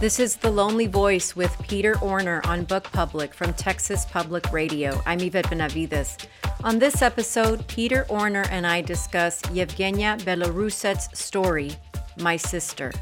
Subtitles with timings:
[0.00, 4.98] This is The Lonely Voice with Peter Orner on Book Public from Texas Public Radio.
[5.04, 6.16] I'm Yvette Benavides.
[6.64, 11.72] On this episode, Peter Orner and I discuss Yevgenia Belarusets' story,
[12.16, 12.92] My Sister.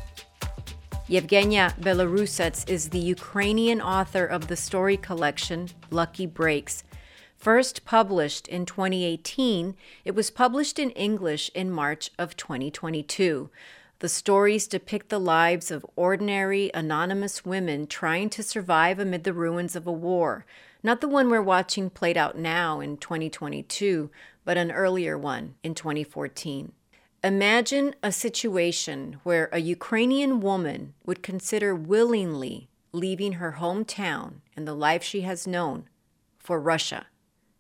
[1.09, 6.83] Yevgenia Belarusets is the Ukrainian author of the story collection Lucky Breaks.
[7.37, 13.51] First published in 2018, it was published in English in March of 2022.
[14.01, 19.75] The stories depict the lives of ordinary, anonymous women trying to survive amid the ruins
[19.75, 20.47] of a war.
[20.85, 24.09] Not the one we're watching played out now in 2022,
[24.45, 26.71] but an earlier one in 2014.
[27.25, 34.75] Imagine a situation where a Ukrainian woman would consider willingly leaving her hometown and the
[34.75, 35.89] life she has known
[36.39, 37.07] for Russia.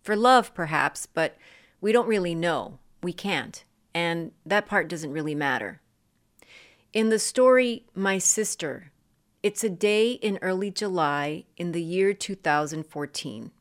[0.02, 1.36] For love, perhaps, but
[1.80, 2.78] we don't really know.
[3.02, 3.64] We can't.
[3.92, 5.80] And that part doesn't really matter.
[6.98, 8.90] In the story My Sister,
[9.40, 13.52] it's a day in early July in the year 2014.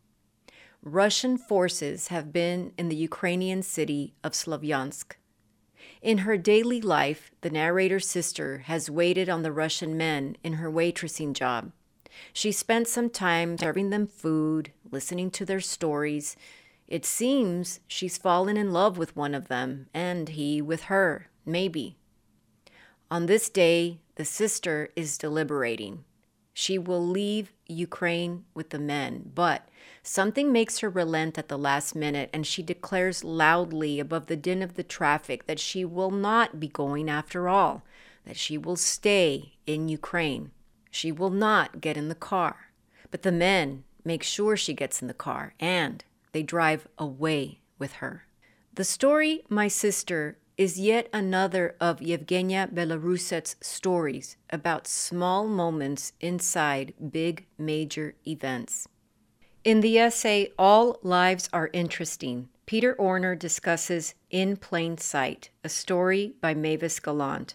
[0.82, 5.18] Russian forces have been in the Ukrainian city of Slavyansk.
[6.02, 10.72] In her daily life, the narrator's sister has waited on the Russian men in her
[10.72, 11.72] waitressing job.
[12.34, 16.36] She spent some time serving them food, listening to their stories.
[16.88, 21.98] It seems she's fallen in love with one of them, and he with her, maybe.
[23.10, 26.04] On this day, the sister is deliberating.
[26.54, 29.70] She will leave Ukraine with the men, but
[30.04, 34.62] something makes her relent at the last minute, and she declares loudly above the din
[34.62, 37.84] of the traffic that she will not be going after all,
[38.26, 40.52] that she will stay in Ukraine.
[40.92, 42.72] She will not get in the car.
[43.10, 47.94] But the men make sure she gets in the car, and they drive away with
[47.94, 48.26] her.
[48.74, 56.94] The story My Sister is yet another of Yevgenia Belarusets' stories about small moments inside
[57.12, 58.88] big major events.
[59.64, 66.34] In the essay All Lives Are Interesting, Peter Orner discusses In Plain Sight, a story
[66.42, 67.54] by Mavis Gallant.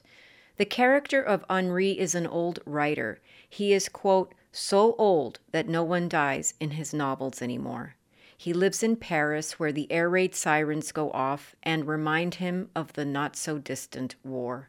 [0.56, 3.20] The character of Henri is an old writer.
[3.48, 7.96] He is, quote, so old that no one dies in his novels anymore.
[8.42, 12.94] He lives in Paris, where the air raid sirens go off and remind him of
[12.94, 14.68] the not so distant war.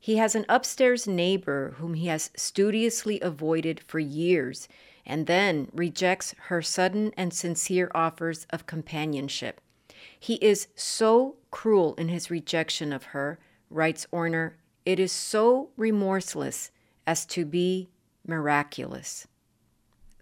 [0.00, 4.66] He has an upstairs neighbor whom he has studiously avoided for years
[5.04, 9.60] and then rejects her sudden and sincere offers of companionship.
[10.18, 14.52] He is so cruel in his rejection of her, writes Orner,
[14.86, 16.70] it is so remorseless
[17.06, 17.90] as to be
[18.26, 19.26] miraculous.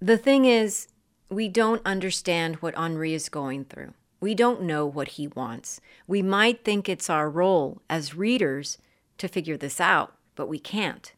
[0.01, 0.89] The thing is,
[1.35, 3.95] we don't understand what Henri is going through.
[4.21, 5.81] We don't know what he wants.
[6.07, 8.79] We might think it's our role as readers
[9.19, 11.13] to figure this out, but we can't.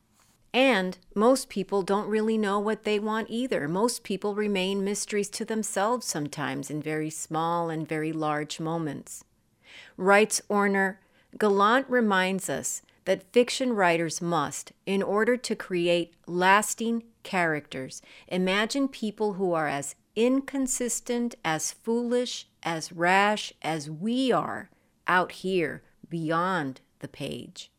[0.53, 3.69] And most people don't really know what they want either.
[3.69, 9.23] Most people remain mysteries to themselves sometimes in very small and very large moments.
[9.97, 10.97] Writes Orner,
[11.39, 19.35] Gallant reminds us that fiction writers must, in order to create lasting characters, imagine people
[19.35, 24.71] who are as inconsistent, as foolish, as rash as we are
[25.07, 27.71] out here beyond the page.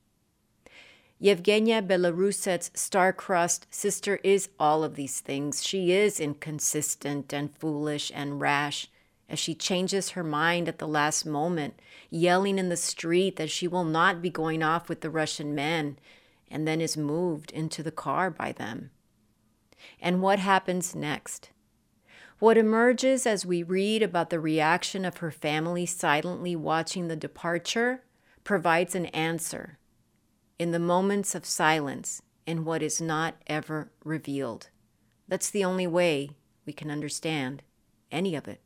[1.19, 5.65] Yevgenia Belarusets' star-crossed sister is all of these things.
[5.65, 8.87] She is inconsistent and foolish and rash
[9.27, 13.67] as she changes her mind at the last moment, yelling in the street that she
[13.67, 15.97] will not be going off with the Russian men,
[16.49, 18.91] and then is moved into the car by them.
[19.99, 21.49] And what happens next?
[22.39, 28.03] What emerges as we read about the reaction of her family silently watching the departure
[28.43, 29.79] provides an answer
[30.59, 34.69] in the moments of silence in what is not ever revealed.
[35.27, 36.31] That's the only way
[36.65, 37.63] we can understand
[38.11, 38.61] any of it.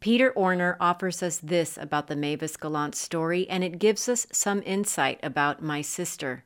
[0.00, 4.62] Peter Orner offers us this about the Mavis Gallant story, and it gives us some
[4.66, 6.44] insight about my sister.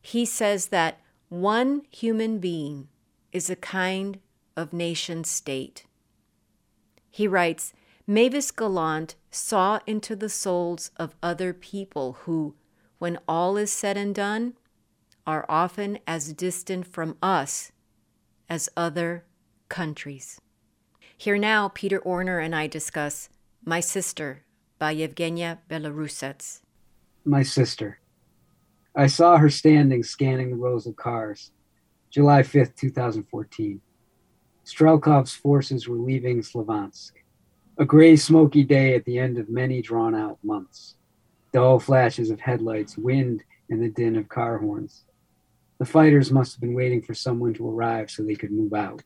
[0.00, 1.00] He says that
[1.30, 2.88] one human being
[3.32, 4.20] is a kind
[4.56, 5.86] of nation state.
[7.10, 7.72] He writes
[8.06, 12.54] Mavis Gallant saw into the souls of other people who,
[12.98, 14.54] when all is said and done,
[15.26, 17.72] are often as distant from us
[18.48, 19.24] as other
[19.68, 20.40] countries.
[21.16, 23.30] Here now, Peter Orner and I discuss
[23.64, 24.44] My Sister
[24.78, 26.60] by Yevgenia Belarusets.
[27.24, 28.00] My Sister.
[28.94, 31.52] I saw her standing scanning the rows of cars.
[32.10, 33.80] July 5th, 2014.
[34.64, 37.12] Strelkov's forces were leaving Slavyansk.
[37.76, 40.94] A gray, smoky day at the end of many drawn out months.
[41.52, 45.04] Dull flashes of headlights, wind, and the din of car horns.
[45.78, 49.02] The fighters must have been waiting for someone to arrive so they could move out.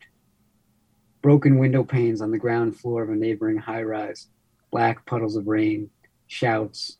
[1.23, 4.29] Broken window panes on the ground floor of a neighboring high rise,
[4.71, 5.91] black puddles of rain,
[6.29, 6.99] shouts,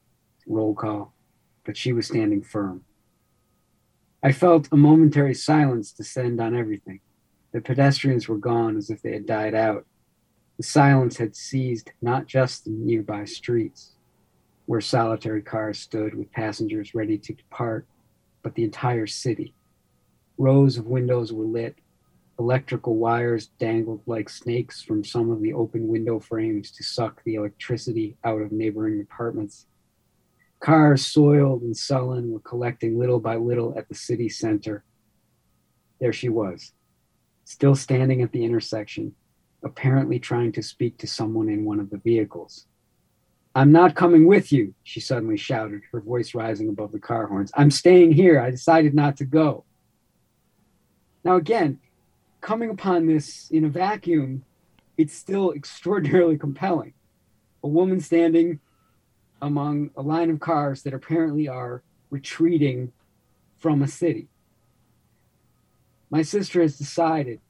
[0.49, 1.15] roll call,
[1.65, 2.85] but she was standing firm.
[4.21, 7.01] I felt a momentary silence descend on everything.
[7.53, 9.87] The pedestrians were gone as if they had died out.
[10.59, 13.93] The silence had seized not just the nearby streets,
[14.67, 17.87] where solitary cars stood with passengers ready to depart,
[18.43, 19.55] but the entire city.
[20.37, 21.77] Rows of windows were lit.
[22.39, 27.35] Electrical wires dangled like snakes from some of the open window frames to suck the
[27.35, 29.67] electricity out of neighboring apartments.
[30.61, 34.85] Cars, soiled and sullen, were collecting little by little at the city center.
[36.01, 36.73] There she was,
[37.49, 39.15] still standing at the intersection,
[39.63, 42.67] apparently trying to speak to someone in one of the vehicles.
[43.55, 47.51] I'm not coming with you, she suddenly shouted, her voice rising above the car horns.
[47.55, 48.39] I'm staying here.
[48.39, 49.65] I decided not to go.
[51.25, 51.81] Now, again,
[52.43, 54.45] coming upon this in a vacuum,
[54.99, 56.93] it's still extraordinarily compelling.
[57.65, 58.61] A woman standing
[59.41, 62.93] among a line of cars that apparently are retreating
[63.57, 64.29] from a city.
[66.11, 67.41] My sister has decided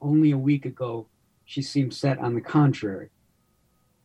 [0.00, 1.08] only a week ago
[1.44, 3.10] she seemed set on the contrary.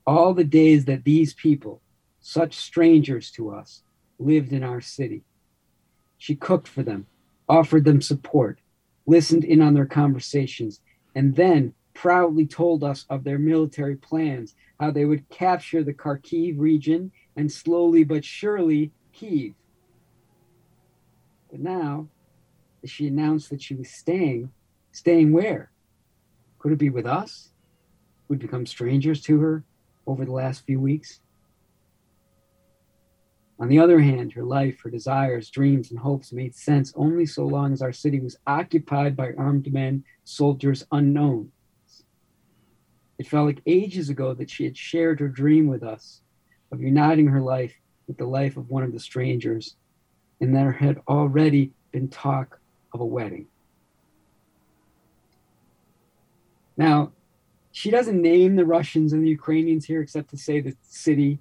[0.08, 1.82] All the days that these people,
[2.20, 3.84] such strangers to us,
[4.18, 5.24] lived in our city.
[6.18, 7.08] She cooked for them,
[7.48, 8.60] offered them support,
[9.06, 10.80] listened in on their conversations,
[11.14, 16.58] and then proudly told us of their military plans how they would capture the Kharkiv
[16.58, 19.54] region and slowly but surely Kiev.
[21.52, 22.08] But now,
[22.90, 24.52] she announced that she was staying,
[24.92, 25.72] staying where?
[26.60, 27.50] Could it be with us?
[28.28, 29.64] We'd become strangers to her
[30.08, 31.22] over the last few weeks?
[33.60, 37.46] On the other hand, her life, her desires, dreams, and hopes made sense only so
[37.46, 41.52] long as our city was occupied by armed men, soldiers unknown.
[43.20, 46.22] It felt like ages ago that she had shared her dream with us
[46.72, 47.74] of uniting her life
[48.08, 49.78] with the life of one of the strangers,
[50.42, 52.60] and there had already been talk
[52.94, 53.48] of a wedding.
[56.78, 57.12] Now,
[57.72, 61.40] she doesn't name the Russians and the Ukrainians here except to say the city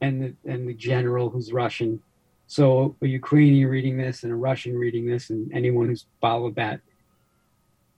[0.00, 2.00] and the and the general who's Russian.
[2.46, 6.80] So a Ukrainian reading this and a Russian reading this, and anyone who's followed that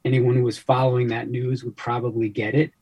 [0.05, 2.73] anyone who was following that news would probably get it.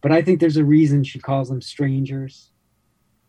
[0.00, 2.50] But I think there's a reason she calls them strangers.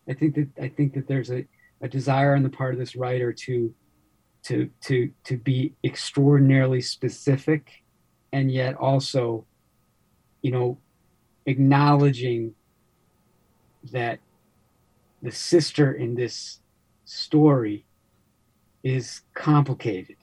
[0.08, 1.46] I think that I think that there's a,
[1.80, 3.74] a desire on the part of this writer to
[4.46, 7.82] to to to be extraordinarily specific
[8.32, 9.46] and yet also,
[10.42, 10.78] you know,
[11.46, 12.54] acknowledging
[13.92, 14.18] that
[15.22, 16.60] the sister in this
[17.04, 17.86] story
[18.82, 20.16] is complicated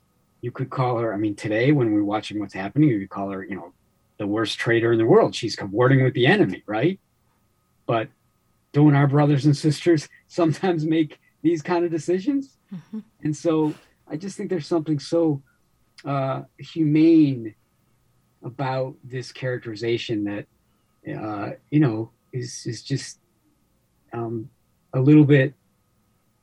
[0.44, 1.14] you could call her.
[1.14, 3.72] I mean, today when we're watching what's happening, you could call her, you know,
[4.18, 5.34] the worst traitor in the world.
[5.34, 7.00] She's cavorting with the enemy, right?
[7.86, 8.10] But
[8.74, 12.58] don't our brothers and sisters sometimes make these kind of decisions?
[12.75, 13.00] Mm-hmm.
[13.24, 13.74] And so
[14.07, 15.41] I just think there's something so
[16.05, 17.55] uh, humane
[18.44, 20.45] about this characterization that
[21.17, 23.19] uh, you know is is just
[24.12, 24.50] um,
[24.93, 25.53] a little bit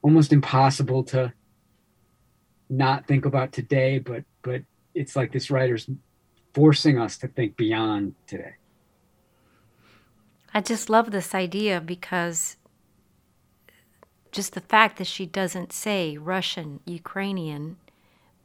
[0.03, 1.33] almost impossible to
[2.69, 4.63] not think about today, but but
[4.95, 5.89] it's like this writer's
[6.55, 8.55] forcing us to think beyond today.
[10.53, 12.57] I just love this idea because
[14.33, 17.77] just the fact that she doesn't say Russian, Ukrainian,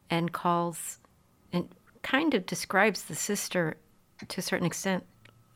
[0.09, 0.99] and calls
[1.51, 1.69] and
[2.01, 3.77] kind of describes the sister
[4.27, 5.03] to a certain extent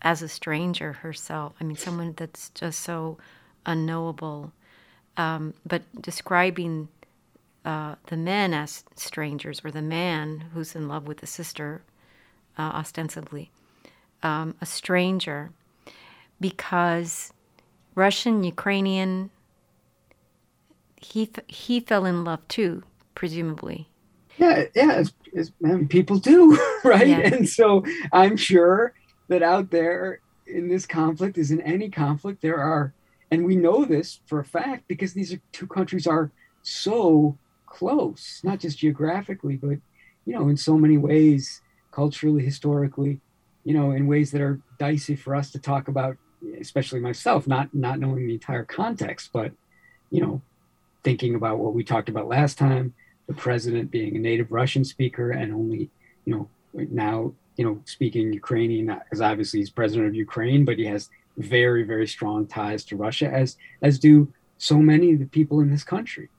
[0.01, 1.53] as a stranger herself.
[1.59, 3.17] I mean, someone that's just so
[3.65, 4.53] unknowable.
[5.17, 6.87] Um, but describing
[7.65, 11.81] uh, the men as strangers, or the man who's in love with the sister,
[12.57, 13.51] uh, ostensibly,
[14.23, 15.51] um, a stranger,
[16.39, 17.33] because
[17.95, 19.29] Russian, Ukrainian,
[20.99, 22.83] he he fell in love too,
[23.15, 23.89] presumably.
[24.37, 25.51] Yeah, yeah, as, as
[25.89, 27.07] people do, right?
[27.07, 27.19] Yeah.
[27.19, 28.93] And so I'm sure
[29.27, 32.93] that out there in this conflict, as in any conflict, there are,
[33.31, 38.39] and we know this for a fact because these are, two countries are so close,
[38.43, 39.77] not just geographically, but
[40.25, 43.19] you know, in so many ways, culturally, historically,
[43.65, 46.17] you know, in ways that are dicey for us to talk about,
[46.59, 49.51] especially myself, not not knowing the entire context, but
[50.09, 50.41] you know,
[51.03, 52.93] thinking about what we talked about last time,
[53.27, 55.89] the president being a native Russian speaker and only,
[56.25, 60.85] you know, now, you know, speaking Ukrainian, because obviously he's president of Ukraine, but he
[60.85, 65.61] has very, very strong ties to Russia, as as do so many of the people
[65.61, 66.29] in this country.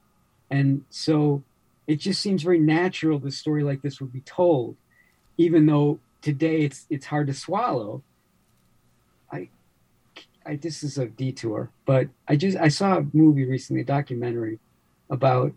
[0.51, 1.43] And so
[1.87, 4.77] it just seems very natural the story like this would be told,
[5.39, 8.03] even though today it's it's hard to swallow.
[10.47, 14.59] I, this is a detour, but I just I saw a movie recently, a documentary
[15.11, 15.53] about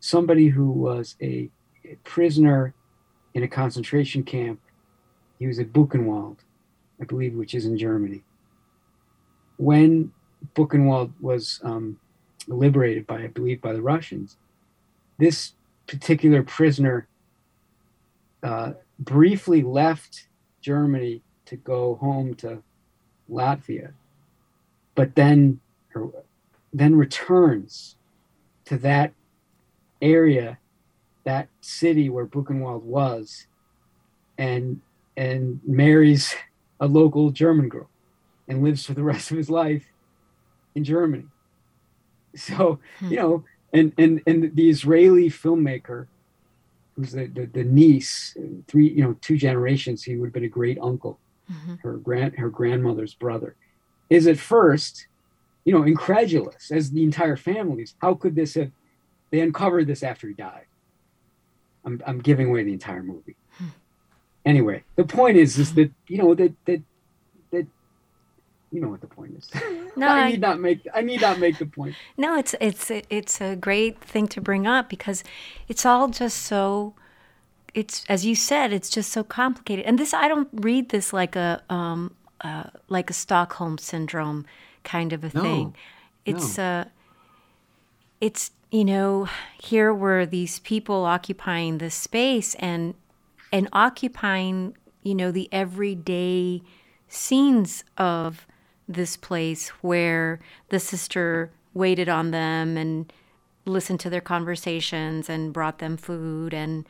[0.00, 1.50] somebody who was a,
[1.84, 2.74] a prisoner
[3.34, 4.60] in a concentration camp.
[5.38, 6.38] He was at Buchenwald,
[7.00, 8.22] I believe, which is in Germany.
[9.56, 10.12] When
[10.54, 11.98] Buchenwald was um,
[12.46, 14.36] liberated by, I believe, by the Russians,
[15.18, 15.52] this
[15.86, 17.08] particular prisoner
[18.42, 20.28] uh, briefly left
[20.60, 22.62] Germany to go home to
[23.30, 23.92] Latvia,
[24.98, 25.60] but then
[26.72, 27.94] then returns
[28.64, 29.12] to that
[30.02, 30.58] area,
[31.22, 33.46] that city where Buchenwald was,
[34.38, 34.80] and
[35.16, 36.34] and marries
[36.80, 37.88] a local German girl,
[38.48, 39.86] and lives for the rest of his life
[40.74, 41.28] in Germany.
[42.34, 43.08] So hmm.
[43.08, 46.08] you know, and and and the Israeli filmmaker,
[46.96, 48.36] who's the, the, the niece,
[48.66, 51.76] three you know two generations, he would have been a great uncle, mm-hmm.
[51.84, 53.54] her grand her grandmother's brother,
[54.10, 55.06] is at first,
[55.64, 57.94] you know, incredulous as the entire family is.
[58.00, 58.70] How could this have?
[59.30, 60.66] They uncovered this after he died.
[61.84, 63.36] I'm I'm giving away the entire movie.
[63.58, 63.66] Hmm.
[64.44, 66.82] Anyway, the point is is that you know that that
[67.50, 67.66] that
[68.70, 69.50] you know what the point is.
[69.96, 71.96] No, I need not make I need not make the point.
[72.16, 75.24] No, it's it's it's a great thing to bring up because
[75.66, 76.94] it's all just so
[77.74, 79.84] it's as you said, it's just so complicated.
[79.84, 84.46] And this I don't read this like a um uh, like a Stockholm syndrome
[84.84, 85.74] kind of a no, thing.
[86.24, 86.64] It's no.
[86.64, 86.84] uh
[88.20, 89.28] it's you know,
[89.62, 92.94] here were these people occupying this space and
[93.50, 96.60] and occupying, you know, the everyday
[97.08, 98.46] scenes of
[98.86, 103.12] this place where the sister waited on them and
[103.64, 106.86] listened to their conversations and brought them food and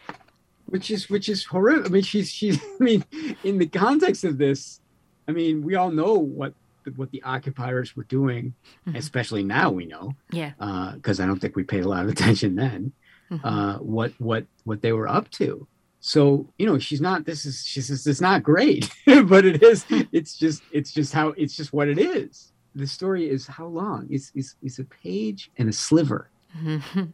[0.67, 3.05] which is which is horrible i mean she's she's i mean
[3.43, 4.81] in the context of this
[5.29, 6.55] i mean we all know what
[6.97, 8.55] what the occupiers were doing
[8.87, 8.97] mm-hmm.
[8.97, 10.53] especially now we know yeah
[10.95, 12.93] because uh, i don't think we paid a lot of attention then
[13.31, 13.47] mm-hmm.
[13.47, 15.67] uh, what what what they were up to
[16.01, 18.91] so you know she's not this is she says it's not great
[19.25, 23.29] but it is it's just it's just how it's just what it is the story
[23.29, 27.05] is how long it's it's, it's a page and a sliver mm-hmm.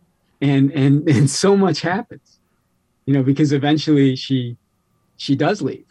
[0.40, 2.40] and and and so much happens
[3.06, 4.56] you know because eventually she
[5.16, 5.86] she does leave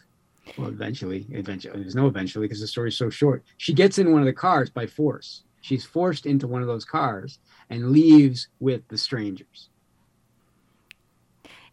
[0.58, 4.20] well eventually eventually there's no eventually because the story's so short she gets in one
[4.20, 7.38] of the cars by force she's forced into one of those cars
[7.70, 9.70] and leaves with the strangers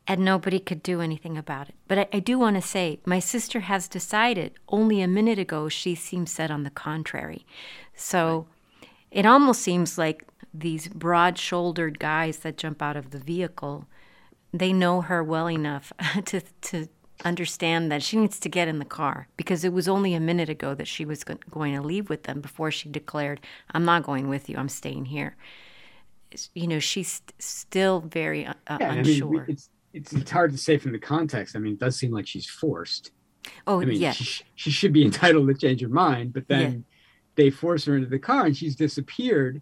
[0.08, 1.76] and nobody could do anything about it.
[1.88, 5.70] But I, I do want to say, my sister has decided only a minute ago
[5.70, 7.46] she seems set on the contrary.
[7.96, 8.48] So
[8.82, 8.90] right.
[9.12, 13.86] it almost seems like these broad shouldered guys that jump out of the vehicle,
[14.54, 15.94] they know her well enough
[16.26, 16.88] to, to
[17.24, 20.50] understand that she needs to get in the car because it was only a minute
[20.50, 24.28] ago that she was going to leave with them before she declared, I'm not going
[24.28, 25.36] with you, I'm staying here.
[26.54, 29.28] You know, she's still very uh, yeah, unsure.
[29.28, 29.58] I mean,
[29.94, 31.56] it's, it's hard to say from the context.
[31.56, 33.12] I mean, it does seem like she's forced.
[33.68, 34.12] Oh, I mean, yeah.
[34.12, 36.80] She, she should be entitled to change her mind, but then yeah.
[37.36, 39.62] they force her into the car and she's disappeared.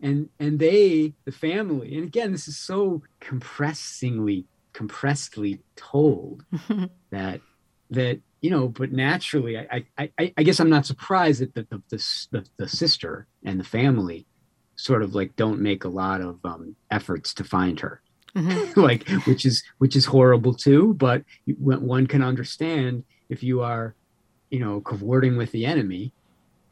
[0.00, 4.44] And and they, the family, and again, this is so compressingly,
[4.78, 6.44] compressedly told
[7.10, 7.40] that
[7.90, 12.28] that you know, but naturally, I I, I guess I'm not surprised that the the,
[12.30, 14.26] the the sister and the family
[14.78, 18.00] sort of like don't make a lot of um, efforts to find her
[18.34, 18.80] mm-hmm.
[18.88, 21.24] like which is which is horrible too but
[21.58, 23.94] one can understand if you are
[24.50, 26.12] you know cavorting with the enemy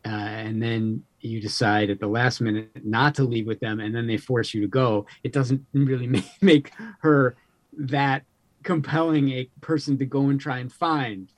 [0.05, 3.93] uh, and then you decide at the last minute not to leave with them and
[3.93, 7.37] then they force you to go it doesn't really make, make her
[7.77, 8.25] that
[8.63, 11.29] compelling a person to go and try and find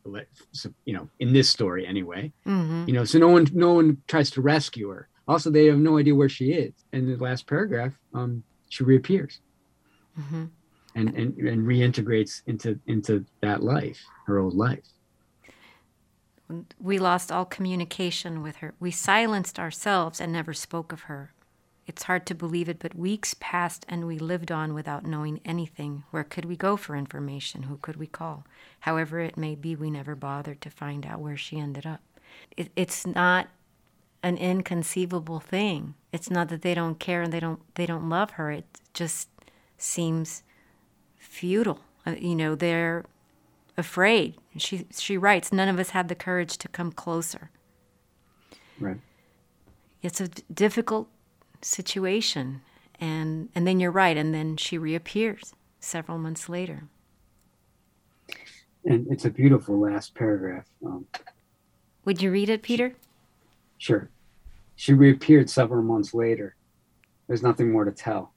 [0.86, 2.84] you know in this story anyway mm-hmm.
[2.86, 5.98] you know so no one no one tries to rescue her also they have no
[5.98, 9.40] idea where she is in the last paragraph um she reappears
[10.18, 10.44] mm-hmm.
[10.94, 14.84] and, and and reintegrates into into that life, her old life.
[16.80, 18.74] We lost all communication with her.
[18.80, 21.32] We silenced ourselves and never spoke of her.
[21.88, 26.04] It's hard to believe it, but weeks passed and we lived on without knowing anything.
[26.10, 27.62] Where could we go for information?
[27.62, 28.44] Who could we call?
[28.80, 32.02] However, it may be, we never bothered to find out where she ended up.
[32.58, 33.48] It, it's not
[34.22, 35.94] an inconceivable thing.
[36.12, 38.50] It's not that they don't care and they don't they don't love her.
[38.50, 39.28] It just
[39.78, 40.42] seems
[41.16, 41.80] futile.
[42.06, 43.06] Uh, you know, they're
[43.78, 44.34] afraid.
[44.58, 47.50] She she writes, none of us had the courage to come closer.
[48.78, 48.98] Right.
[50.02, 51.08] It's a d- difficult
[51.62, 52.62] situation,
[53.00, 56.84] and and then you're right, and then she reappears, several months later.
[58.84, 60.66] And it's a beautiful last paragraph.
[60.84, 61.06] Um,
[62.04, 62.94] Would you read it, Peter?
[63.76, 64.08] Sure.
[64.76, 66.54] She reappeared several months later.
[67.26, 68.32] There's nothing more to tell.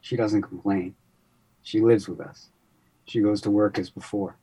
[0.00, 0.94] She doesn't complain.
[1.62, 2.48] She lives with us.
[3.06, 4.36] She goes to work as before.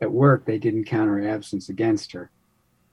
[0.00, 2.30] At work, they didn't count her absence against her,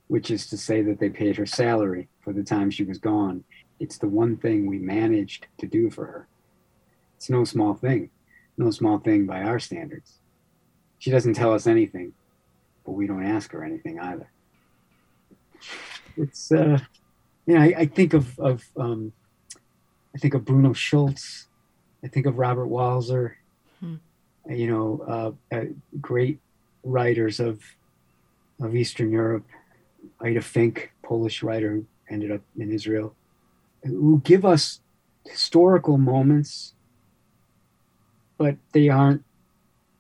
[0.08, 3.44] which is to say that they paid her salary for the time she was gone.
[3.80, 6.28] It's the one thing we managed to do for her.
[7.18, 8.10] It's no small thing,
[8.58, 10.20] no small thing by our standards.
[10.98, 12.14] She doesn't tell us anything,
[12.86, 14.30] but we don't ask her anything either.
[16.18, 16.80] It's, uh,
[17.46, 19.14] you know, I, I think of, of um,
[20.14, 21.48] I think of Bruno Schulz.
[22.04, 23.36] I think of Robert Walser.
[23.80, 23.96] Hmm.
[24.50, 25.66] You know, uh, uh,
[26.02, 26.40] great
[26.84, 27.62] writers of
[28.62, 29.46] of Eastern Europe.
[30.22, 33.16] Ida Fink, Polish writer who ended up in Israel,
[33.84, 34.82] who give us
[35.26, 36.74] historical moments,
[38.38, 39.24] but they aren't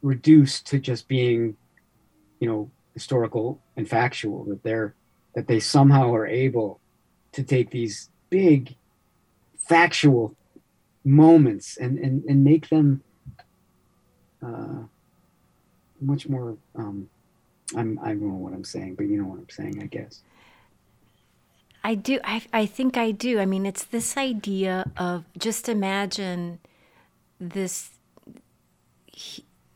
[0.01, 1.57] reduced to just being,
[2.39, 4.45] you know, historical and factual.
[4.45, 4.95] That they're
[5.35, 6.79] that they somehow are able
[7.33, 8.75] to take these big
[9.57, 10.35] factual
[11.03, 13.03] moments and and, and make them
[14.45, 14.83] uh,
[16.01, 17.09] much more um,
[17.75, 20.21] I'm I don't know what I'm saying, but you know what I'm saying, I guess.
[21.83, 22.19] I do.
[22.23, 23.39] I, I think I do.
[23.39, 26.59] I mean, it's this idea of just imagine
[27.39, 27.91] this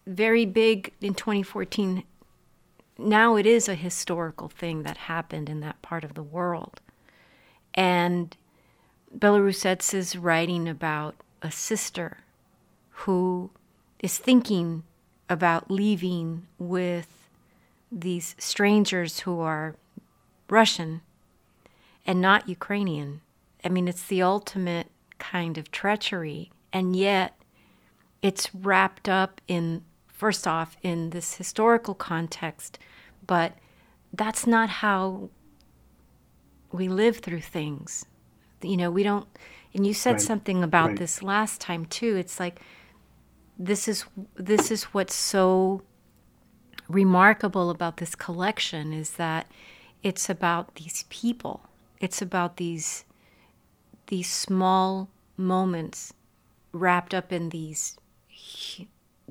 [0.06, 2.04] very big in 2014.
[2.98, 6.82] Now it is a historical thing that happened in that part of the world.
[7.74, 8.36] And
[9.18, 12.18] Belarusets is writing about a sister
[12.90, 13.50] who
[14.00, 14.84] is thinking
[15.30, 17.30] about leaving with
[17.92, 19.76] these strangers who are
[20.50, 21.02] Russian
[22.06, 23.22] and not Ukrainian.
[23.64, 24.88] I mean, it's the ultimate
[25.20, 27.42] kind of treachery, and yet
[28.22, 32.80] it's wrapped up in, first off, in this historical context,
[33.26, 33.54] but
[34.12, 35.30] that's not how
[36.72, 38.06] we live through things.
[38.62, 39.28] You know, we don't,
[39.74, 40.22] and you said right.
[40.22, 41.00] something about right.
[41.00, 42.16] this last time too.
[42.16, 42.60] It's like,
[43.58, 45.84] this is this is what's so
[46.90, 49.50] remarkable about this collection is that
[50.02, 51.62] it's about these people
[52.04, 53.06] it's about these
[54.08, 56.14] these small moments
[56.74, 57.98] wrapped up in these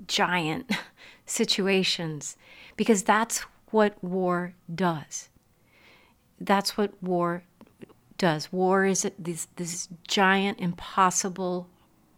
[0.08, 0.72] giant
[1.26, 2.38] situations
[2.78, 3.40] because that's
[3.72, 5.28] what war does.
[6.40, 7.42] That's what war
[8.16, 8.50] does.
[8.50, 11.68] War is this this giant impossible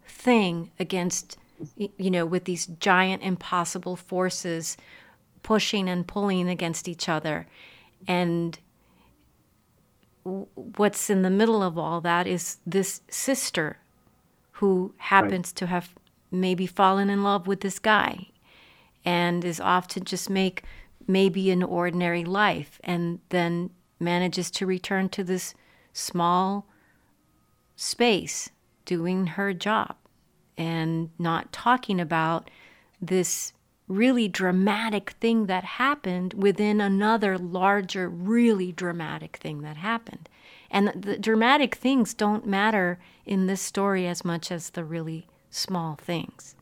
[0.07, 1.37] thing against
[1.77, 4.77] you know with these giant impossible forces
[5.43, 7.49] pushing and pulling against each other
[8.07, 8.61] and
[10.25, 13.79] what's in the middle of all that is this sister
[14.53, 15.57] who happens right.
[15.57, 15.95] to have
[16.31, 18.27] maybe fallen in love with this guy
[19.05, 20.63] and is off to just make
[21.07, 25.55] maybe an ordinary life and then manages to return to this
[25.93, 26.67] small
[27.77, 28.51] space
[28.85, 29.97] doing her job
[30.57, 32.51] and not talking about
[33.01, 33.53] this
[33.95, 40.29] really dramatic thing that happened within another larger, really dramatic thing that happened.
[40.71, 45.97] And the, dramatic things don't matter in this story as much as the really small
[45.97, 46.57] things.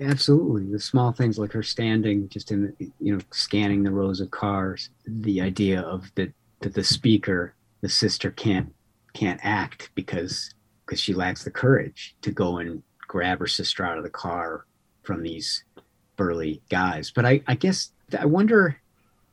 [0.00, 0.70] Absolutely.
[0.70, 4.30] The small things like her standing just in the, you know, scanning the rows of
[4.30, 8.72] cars, the idea of that, that the speaker, the sister can't,
[9.12, 10.54] can't act because,
[10.86, 14.66] because she lacks the courage to go and grab her sister out of the car
[15.02, 15.64] from these
[16.18, 17.10] burly guys.
[17.10, 18.78] But I, I guess I wonder.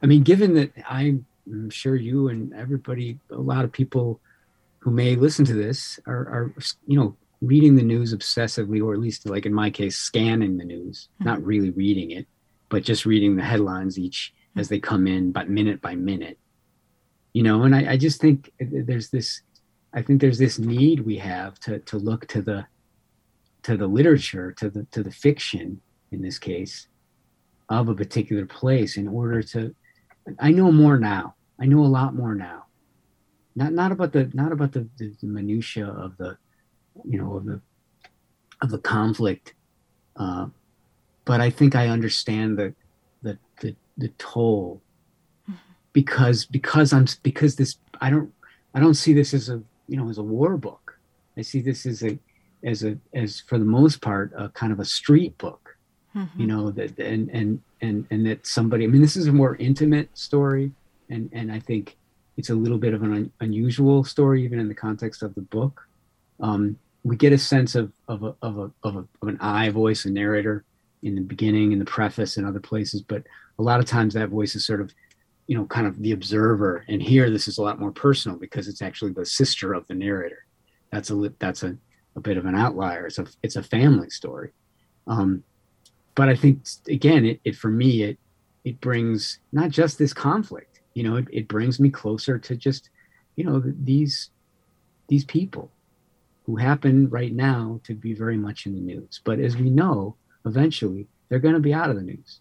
[0.01, 1.25] I mean, given that I'm,
[1.69, 4.19] sure you and everybody, a lot of people
[4.79, 6.53] who may listen to this are, are
[6.87, 10.65] you know, reading the news obsessively, or at least like in my case, scanning the
[10.65, 11.25] news, mm-hmm.
[11.25, 12.27] not really reading it,
[12.69, 14.59] but just reading the headlines each mm-hmm.
[14.59, 16.39] as they come in, but minute by minute.
[17.33, 19.41] You know, and I, I just think there's this.
[19.93, 22.65] I think there's this need we have to to look to the
[23.63, 26.87] to the literature, to the to the fiction, in this case,
[27.69, 29.75] of a particular place in order to
[30.39, 31.35] I know more now.
[31.59, 32.65] I know a lot more now.
[33.55, 36.37] Not not about the not about the, the, the minutia of the
[37.03, 37.61] you know of the
[38.61, 39.53] of the conflict,
[40.17, 40.47] uh,
[41.25, 42.73] but I think I understand the
[43.21, 44.81] the the, the toll
[45.93, 48.33] because because I'm because this I don't
[48.73, 50.99] I don't see this as a you know as a war book.
[51.37, 52.19] I see this as a
[52.63, 55.64] as a as for the most part a kind of a street book
[56.15, 56.41] mm-hmm.
[56.41, 59.55] you know that and and and and that somebody i mean this is a more
[59.57, 60.71] intimate story
[61.09, 61.97] and and i think
[62.37, 65.41] it's a little bit of an un- unusual story even in the context of the
[65.41, 65.87] book
[66.39, 69.69] um, we get a sense of of a, of a, of, a, of an I
[69.69, 70.65] voice, a narrator
[71.03, 73.01] in the beginning, in the preface, and other places.
[73.01, 73.23] But
[73.59, 74.91] a lot of times that voice is sort of,
[75.47, 76.83] you know, kind of the observer.
[76.87, 79.93] And here, this is a lot more personal because it's actually the sister of the
[79.93, 80.45] narrator.
[80.91, 81.77] That's a that's a,
[82.15, 83.05] a bit of an outlier.
[83.05, 84.51] It's a it's a family story.
[85.05, 85.43] Um,
[86.15, 88.17] but I think again, it, it for me it
[88.63, 90.81] it brings not just this conflict.
[90.93, 92.89] You know, it, it brings me closer to just,
[93.35, 94.31] you know, these
[95.07, 95.71] these people
[96.45, 99.21] who happen right now to be very much in the news.
[99.23, 102.39] But as we know, eventually they're going to be out of the news.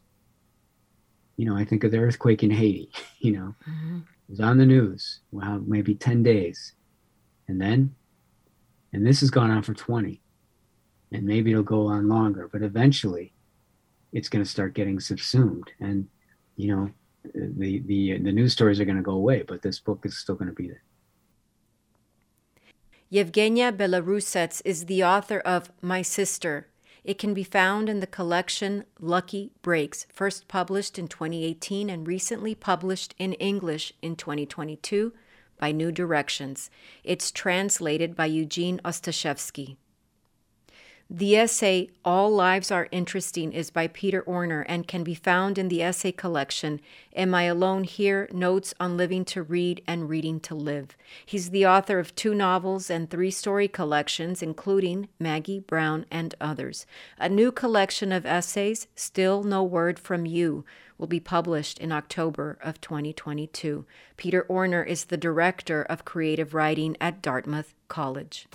[1.37, 3.99] You know, I think of the earthquake in Haiti, you know, mm-hmm.
[3.99, 6.73] it was on the news, well, maybe 10 days.
[7.49, 7.95] And then,
[8.93, 10.21] and this has gone on for 20.
[11.13, 13.34] And maybe it'll go on longer, but eventually
[14.15, 15.71] it's going to start getting subsumed.
[15.81, 16.09] And,
[16.57, 16.91] you know,
[17.35, 20.37] the, the, the news stories are going to go away, but this book is still
[20.37, 20.83] going to be there.
[23.13, 26.69] Yevgenia Belarusets is the author of My Sister.
[27.03, 32.55] It can be found in the collection Lucky Breaks, first published in 2018 and recently
[32.55, 35.13] published in English in 2022
[35.59, 36.71] by New Directions.
[37.03, 39.77] It's translated by Eugene Ostashevsky.
[41.11, 45.69] The essay All Lives Are Interesting is by Peter Orner and can be found in
[45.69, 46.81] the essay collection
[47.15, 48.27] Am I Alone Here?
[48.33, 50.97] Notes on Living to Read and Reading to Live.
[51.27, 56.87] He's the author of two novels and three story collections, including Maggie Brown and others.
[57.19, 60.65] A new collection of essays, Still No Word from You,
[60.97, 63.85] will be published in October of 2022.
[64.17, 68.49] Peter Orner is the director of creative writing at Dartmouth College.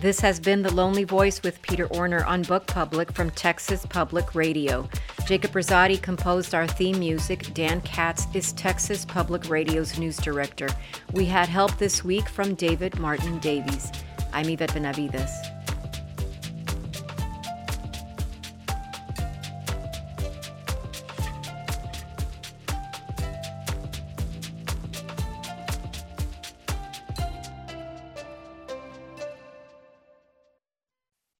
[0.00, 4.34] This has been The Lonely Voice with Peter Orner on Book Public from Texas Public
[4.34, 4.88] Radio.
[5.26, 7.52] Jacob Rosati composed our theme music.
[7.52, 10.68] Dan Katz is Texas Public Radio's news director.
[11.12, 13.92] We had help this week from David Martin Davies.
[14.32, 15.49] I'm Yvette Benavides.